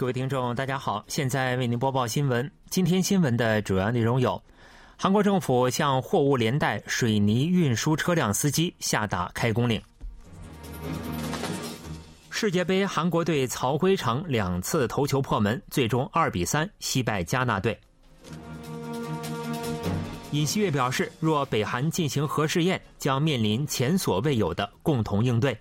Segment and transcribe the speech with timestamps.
[0.00, 2.50] 各位听众，大家好，现在为您播报新闻。
[2.70, 4.42] 今天新闻的主要内容有：
[4.96, 9.78] 韩国政府向货物连带水泥运输车辆司机下达开工令；
[12.30, 17.78] 世界杯韩国队曹辉成两次头球破门，最终二比三惜败加纳队。
[20.30, 25.54] 尹锡悦表示，若北韩进行核试验，将面临前所未有的共同应对。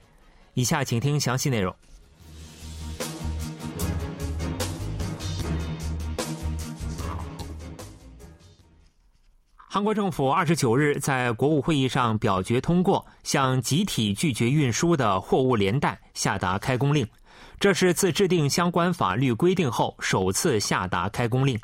[0.53, 1.75] 以下请听详细内容。
[9.71, 17.07] 韩国政府二十九日在国务会议上表决通过，向集体拒绝运输的货物连带下达开工令。
[17.59, 21.55] 这是自制定相关法律规定后首次下达开工令。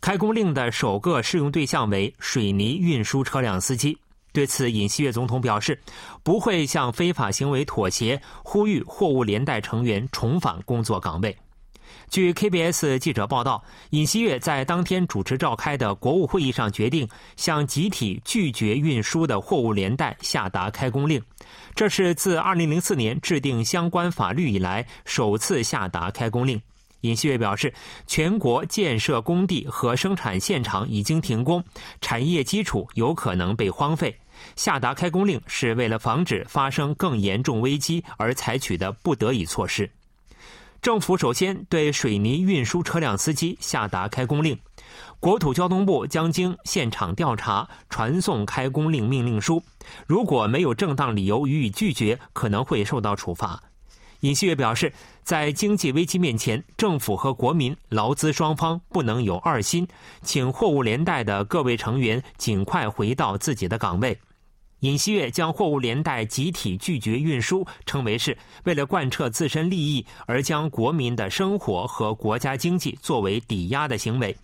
[0.00, 3.98] 开工令的首个适用对象为水泥运输车辆司机。
[4.32, 5.76] 对此，尹锡悦总统表示，
[6.22, 11.36] 不会向非法行为妥协，呼吁货物连带成员重返工作岗位。
[12.08, 21.22] 据 KBS 记者报道，尹锡悦在当天主持召开的国务会议上决定，向集体拒绝运输的货物连带下达开工令。
[21.74, 26.60] 这是自2004年制定相关法律以来首次下达开工令。
[27.02, 27.72] 尹锡悦表示，
[28.06, 31.64] 全国建设工地和生产现场已经停工，
[32.02, 34.14] 产业基础有可能被荒废。
[34.56, 39.90] 下达开工令是为了防止发生更严重危机而采取的不得已措施。
[40.82, 44.58] 政府首先对水泥运输车辆司机下达开工令，
[45.18, 49.62] 国土交通部将经现场调查传送开工令命令书，
[50.06, 53.62] 如果没有正当理由予以拒绝，可能会受到处罚。
[54.20, 54.90] 尹锡悦表示，
[55.22, 59.86] 在经济危机面前，政府和国民劳资双方不能有二心，
[60.22, 64.18] 请货物连带的各位成员尽快回到自己的岗位。
[64.80, 74.34] 尹锡悦将货物连带集体拒绝运输称为是为了贯彻自身利益而将国民的生活和国家经济作为抵押的行为。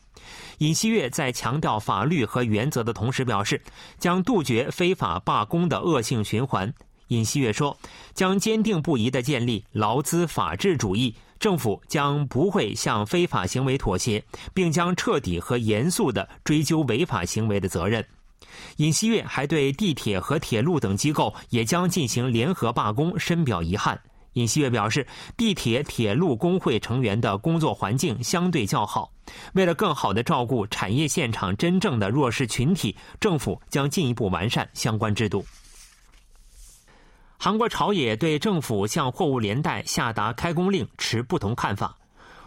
[0.59, 3.61] 尹锡悦在强调法律和原则的同时表示，
[3.99, 6.73] 将杜绝非法罢工的恶性循环。
[7.09, 7.77] 尹锡悦说，
[8.15, 14.23] 将坚定不移地建立劳资法治主义，政府将不会向非法行为妥协，
[14.53, 18.05] 并将彻底和严肃地追究违法行为的责任。
[18.77, 23.99] 尹锡悦还对地铁和铁路等机构也将进行联合罢工深表遗憾。
[24.35, 29.11] 尹锡悦表示，地铁、铁路工会成员的工作环境相对较好，
[29.55, 35.43] 为了更好地照顾产业现场真正的弱势群体，政府将进一步完善相关制度。
[37.39, 41.97] 韩国朝野对政府向货物连带下达开工令持不同看法。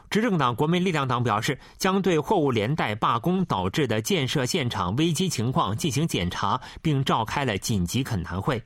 [0.10, 8.62] 执政党国民力量党表示，将对货物连带罢工导致的建设现场危机情况进行检查，并召开了紧急恳谈会。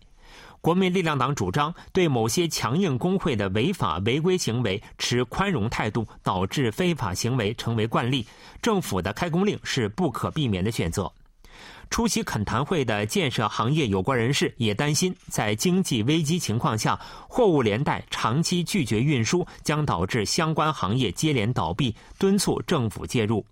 [0.62, 8.26] 国民力量党主张对某些强硬工会的违法违规行为持宽容态度，导致非法行为成为惯例。
[8.62, 11.12] 政府的开工令是不可避免的选择。
[11.90, 23.46] 出席恳谈会的建设行业有关人士也担心，在经济危机情况下，货物连带长期拒绝运输将导致相关行业接连倒闭，敦促政府介入。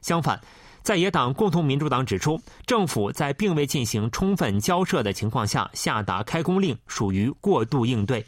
[0.00, 0.40] 相反，
[0.82, 8.24] 在野党共同民主党指出，政府在并未进行充分交涉的情况下下达开工令，属于过度应对。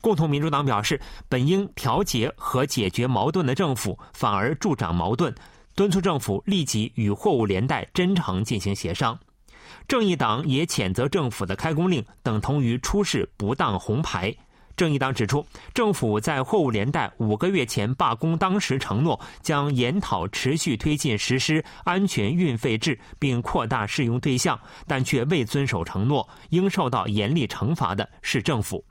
[0.00, 5.34] 共同民主党表示，本应调节和解决矛盾的政府反而助长矛盾。
[5.78, 9.16] 敦促政府立即与货物连带真诚进行协商。
[9.86, 14.34] 正义党也谴责政府的开工令等同于出示不当红牌。
[14.76, 28.84] 正义党指出，政府在货物连带五个月前罢工当时承诺将研讨持续推进实施安全运费制，并扩大适用对象，但却未遵守承诺，应受到严厉惩罚的是政府。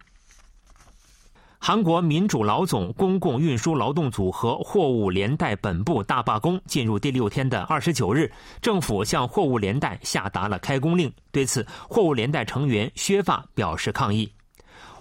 [1.59, 8.31] 韩国民主老总公共运输劳动组合货物连带本部大罢工进入第六天的二十九日，
[8.61, 11.11] 政府向货物连带下达了开工令。
[11.31, 14.31] 对此，货物连带成员削发表示抗议。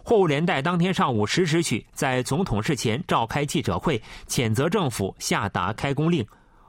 [0.03, 6.27] 货物连带当天上午十时许在总统室前召开记者会，谴责政府下达开工令。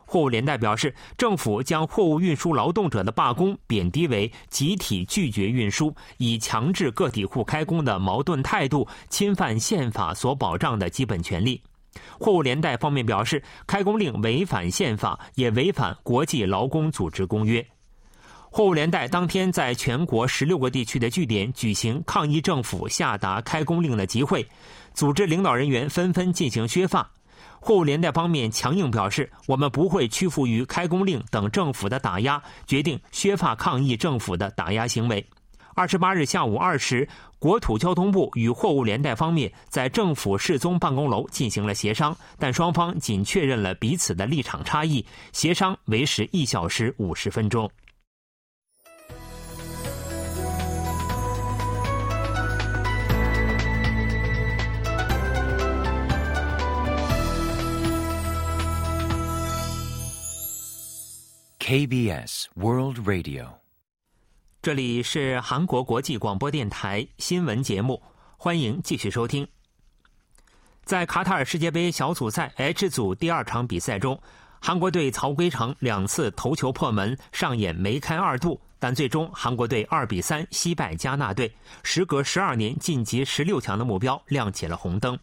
[0.08, 11.62] 货物连带表示，政府将货物运输劳动者的罢工贬低为集体拒绝运输、以强制个体户开工的矛盾态度，侵犯宪法所保障的基本权利。
[12.18, 17.64] 货物连带方面表示，开工令违反宪法，也违反国际劳工组织公约。
[18.50, 24.48] 货物连带当天在全国十六个地区的据点举行抗议政府下达开工令的集会，
[24.94, 27.12] 组织领导人员纷纷进行削发。
[27.60, 35.26] 货物连带方面强硬表示，我们不会屈服于开工令等政府的打压，决定削发抗议政府的打压行为。
[35.76, 37.08] 二十八日下午二时，
[37.38, 47.70] 国土交通部与货物连带方面在政府世宗办公楼进行了协商，但双方仅确认了彼此的立场差异，协商为时一小时五十分钟。
[61.70, 63.46] KBS World Radio，
[64.62, 68.02] 这里是韩国国际广播电台新闻节目，
[68.38, 69.46] 欢迎继续收听。
[70.86, 74.18] 在卡塔尔世界杯小组赛 H 组第二场比赛中，
[74.62, 81.54] 韩国队曹圭成两次头球破门，上演梅开二度，但最终韩国队二比三惜败加纳队，
[81.84, 85.20] 时隔十二年晋级十六强的目标亮起了红灯。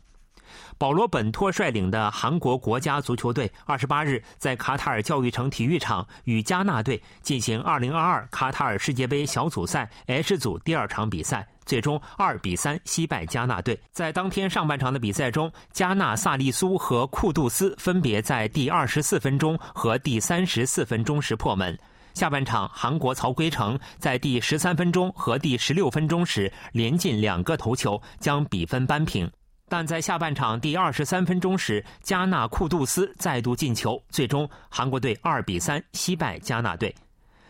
[0.78, 13.78] 保罗·本托率领的韩国国家足球队二十八日在卡塔尔教育城体育场与加纳队进行二零二二卡塔尔世界杯小组赛 H 组第二场比赛，最终二比三惜败加纳队。
[13.92, 21.78] 在当天上半场的比赛中，加纳萨利苏和库杜斯分别在第二十四分钟和第三十四分钟时破门。
[22.14, 29.28] 下半场，韩国曹圭成在第十三分钟和第十六分钟时连进两个头球，将比分扳平。
[29.68, 36.94] 但在下半场第二十三分钟时，加纳库杜斯再度进球，最终韩国队二比三惜败加纳队。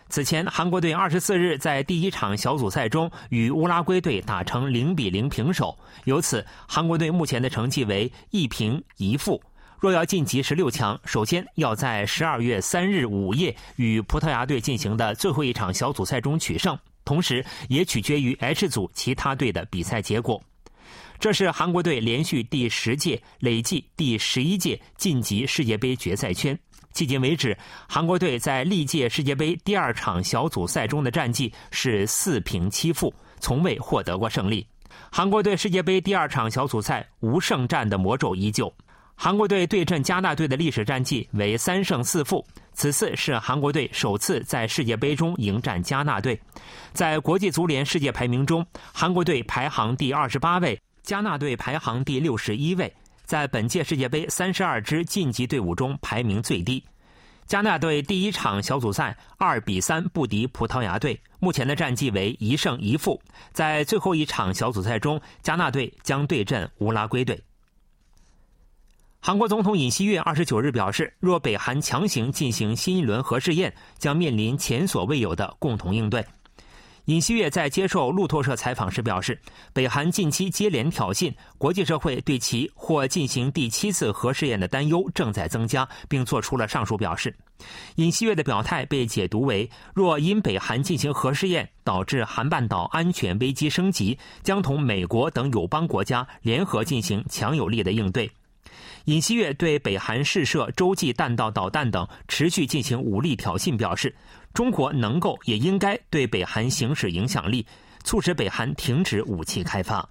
[0.09, 9.43] 此前，韩国队二十四日在第一场小组赛中与乌拉圭队打成零比零平手，由此韩国队目前的成绩为一平一负。
[9.81, 20.41] 若要晋级十六强，首先要在十二月三日午夜与葡萄牙队进行的最后一场小组赛中取胜，同时也取决于 H 组其他队的比赛结果。
[21.19, 26.59] 这是韩国队连续第十届、累计第十一届晋级世界杯决赛圈。
[26.93, 27.57] 迄今为止，
[27.89, 34.67] 韩国队在历届世界杯第二场小组赛中的战绩是四平七负，从未获得过胜利。
[35.11, 38.73] 韩国队世界杯第二场小组赛无胜战的魔咒依旧。
[39.17, 42.45] 韩国队对阵加纳队的历史战绩为三胜四负，
[42.75, 46.39] 此次是韩国队首次在世界杯中迎战加纳队。
[46.93, 50.79] 在国际足联世界排名中，韩国队排行第二十八位。
[51.05, 52.91] 加纳队排行第六十一位，
[53.25, 56.83] 在本届世界杯三十二支晋级队伍中排名最低。
[57.47, 63.21] 加纳队第一场小组赛二比三不敌葡萄牙队，目前的战绩为一胜一负。
[63.53, 67.39] 在最后一场小组赛中，加纳队将对阵乌拉圭队。
[69.21, 76.25] 韩国总统尹锡悦二十九日表示，若北韩强行进行新一轮核试验，将面临前所未有的共同应对。
[77.07, 79.39] 尹锡悦在接受路透社采访时表示，
[79.75, 87.35] 北韩近期接连挑衅，国际社会对其或进行第七次核试验的担忧正在增加，并做出了上述表示。
[87.97, 98.31] 尹锡悦的表态被解读为，若因北韩进行核试验导致韩半岛安全危机升级，将同美国等友邦国家联合进行强有力的应对。
[99.05, 104.15] 尹锡悦对北韩试射洲际弹道导弹等持续进行武力挑衅表示。
[104.55, 107.67] 中国能够也应该对北韩行使影响力，
[108.05, 110.09] 促使北韩停止武器开发。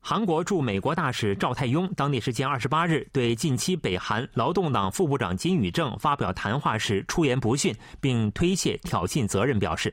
[0.00, 9.92] 韩国驻美国大使赵泰庸当地时间二十八日对近期北韩劳动党副部长金宇正发表谈话时出言不逊，并推卸挑衅责任，表示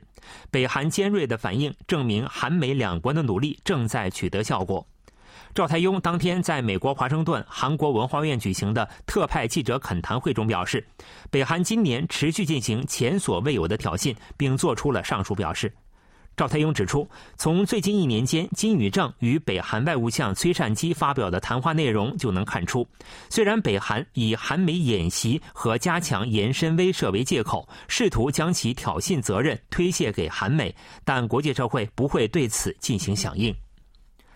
[0.51, 4.85] 北韩尖锐的反应证明韩美两国的努力正在取得效果。
[5.54, 10.85] 赵泰庸当天在美国华盛顿韩国文化院举行的特派记者恳谈会中表示，
[11.30, 15.71] 北韩今年持续进行前所未有的挑衅，并做出了上述表示。
[16.37, 22.85] 赵泰庸指出，从最近一年间金宇正与北韩外务相崔善基发表的谈话内容就能看出，
[23.30, 30.75] 虽然北韩以韩美演习和加强延伸威慑为借口，试图将其挑衅责任推卸给韩美，
[31.06, 33.56] 但国际社会不会对此进行响应。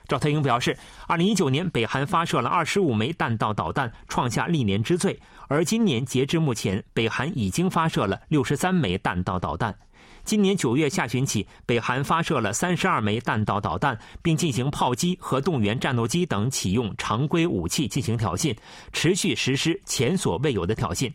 [0.09, 0.75] 赵泰英表示，
[1.07, 5.17] 二零一九年北韩发射了二十五枚弹道导弹，创下历年之最。
[5.47, 9.77] 而今年截至目前，北韩已经发射了六十三枚弹道导弹。
[10.23, 18.57] 今年九月下旬起，北韩发射了三十二枚弹道导弹，并进行炮击和动员战斗机等启用常规武器进行挑衅，
[18.91, 21.13] 持续实施前所未有的挑衅。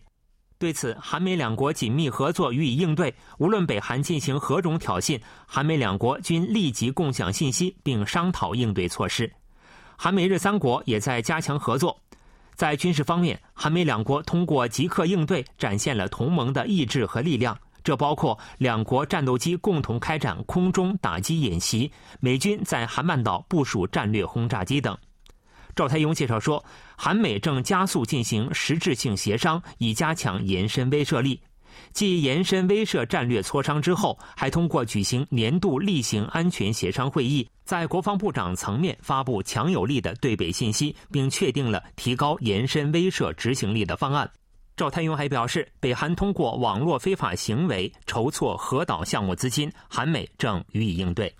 [0.57, 3.13] 对此，韩美两国紧密合作予以应对。
[3.39, 9.31] 无论北韩进行何种挑衅，韩美两国均立即共享信息，并商讨应对措施。
[9.97, 11.99] 韩美日三国也在加强合作。
[12.55, 17.57] 在军事方面，韩美两国通过即刻应对，展现了同盟的意志和力量。
[17.83, 24.97] 这包括两国战斗机共同开展空中打击演习，美军在韩半岛部署战略轰炸机等。
[25.75, 26.63] 赵泰庸介绍说，
[26.95, 31.41] 韩美正加速进行实质性协商，以加强延伸威慑力。
[31.91, 44.29] 继延伸威慑战略磋商之后，还通过举行年度例行安全协商会议，在国防部长层面发布强有力的对北信息，并确定了提高延伸威慑执行力的方案。
[44.77, 51.33] 赵太勇还表示，北韩通过网络非法行为筹措核岛项目资金，韩美正予以应对。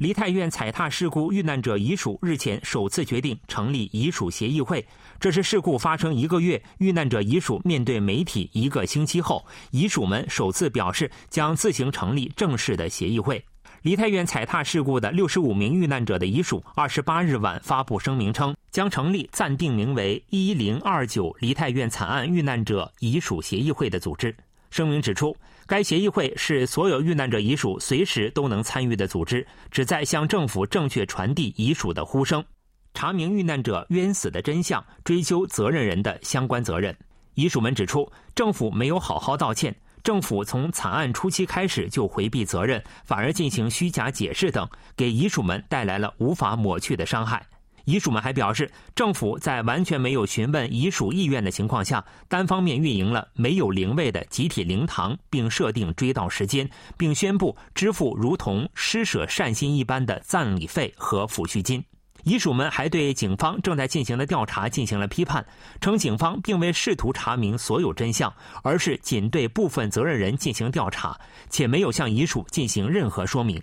[0.00, 4.82] 梨泰院踩踏事故遇难者遗属日前首次决定成立遗属协议会，
[5.20, 13.44] 这是事故发生一个月，遇难者遗属面对媒体一个星期后，遗属们首次表示将自行成立正式的协议会。
[13.82, 24.34] 梨泰院踩踏事故的六十五名遇难者的遗属，二十八日晚发布声明称，将成立暂定名为“一零二九梨泰院惨案遇难者遗属协议会”的组织。
[24.70, 25.36] 声明指出。
[25.66, 32.44] 该协议会是所有遇难者遗属随时都能参与的组织，旨在向政府正确传递遗属的呼声，
[32.92, 36.92] 查明遇难者冤死的真相，追究责任人的相关责任。
[37.34, 39.72] 遗属们指出，政府没有好好道歉，
[40.02, 47.46] 政府从惨案初期开始就回避责任，反而进行虚假解释等，给遗属们带来了无法抹去的伤害。
[47.90, 61.82] 遗属们还表示，政府在完全没有询问遗属意愿的情况下，单方面运营了没有灵位的集体灵堂，并设定追悼时间，并宣布支付如同施舍善心一般的葬礼费和抚恤金。
[62.22, 65.44] 遗属们还对警方正在进行的调查进行了批判，
[65.80, 68.32] 称警方并未试图查明所有真相，
[68.62, 71.18] 而是仅对部分责任人进行调查，
[71.48, 73.60] 且没有向遗属进行任何说明。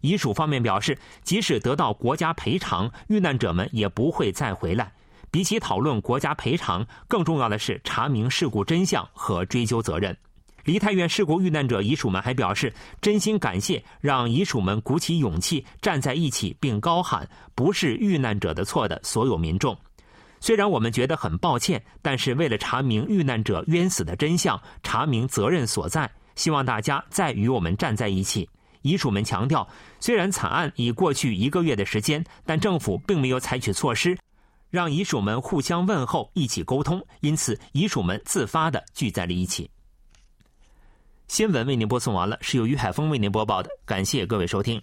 [0.00, 4.92] 遗属方面表示，即使得到国家赔偿，遇难者们也不会再回来。
[5.30, 10.16] 比起讨论国家赔偿，更重要的是查明事故真相和追究责任。
[10.64, 19.76] 梨泰院事故遇难者遗属们还表示，真心感谢让遗属们鼓起勇气站在一起，并高喊“不是遇难者的错”的所有民众。
[20.38, 28.48] 虽然我们觉得很抱歉，但是为了查明遇难者冤死的真相，查明责任所在，希望大家再与我们站在一起。
[28.82, 29.68] 遗属们强调，
[29.98, 34.18] 虽然惨案已过去一个月的时间，但政府并没有采取措施，
[34.70, 39.70] 让遗属们互相问候、一起沟通，因此遗属们自发的聚在了一起。
[41.28, 44.82] 新闻为您播送完了，是由于海峰为您播报的，感谢各位收听。